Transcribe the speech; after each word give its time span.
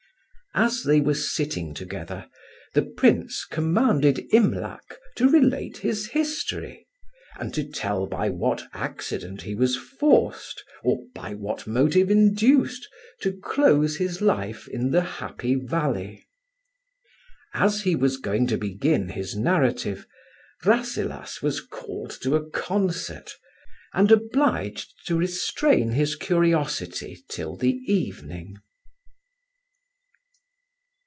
As 0.53 0.83
they 0.83 0.99
were 0.99 1.13
sitting 1.15 1.73
together, 1.73 2.27
the 2.73 2.81
Prince 2.81 3.45
commanded 3.45 4.25
Imlac 4.33 4.99
to 5.15 5.29
relate 5.29 5.77
his 5.77 6.07
history, 6.07 6.85
and 7.39 7.53
to 7.53 7.63
tell 7.63 8.05
by 8.05 8.29
what 8.29 8.67
accident 8.73 9.43
he 9.43 9.55
was 9.55 9.77
forced, 9.77 10.61
or 10.83 11.05
by 11.15 11.35
what 11.35 11.65
motive 11.67 12.11
induced, 12.11 12.85
to 13.21 13.31
close 13.31 13.95
his 13.95 14.19
life 14.21 14.67
in 14.67 14.91
the 14.91 15.21
Happy 15.23 15.55
Valley. 15.55 16.27
As 17.53 17.83
he 17.83 17.95
was 17.95 18.17
going 18.17 18.45
to 18.47 18.57
begin 18.57 19.07
his 19.07 19.33
narrative, 19.37 20.05
Rasselas 20.65 21.41
was 21.41 21.61
called 21.61 22.11
to 22.23 22.35
a 22.35 22.49
concert, 22.49 23.31
and 23.93 24.11
obliged 24.11 24.93
to 25.05 25.15
restrain 25.15 25.91
his 25.91 26.17
curiosity 26.17 27.23
till 27.29 27.55
the 27.55 27.75
evening. 27.87 28.57